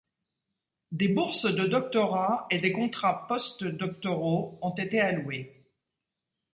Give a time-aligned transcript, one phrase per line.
[0.91, 5.67] Des bourses de doctorat et des contrats post doctoraux ont été alloués.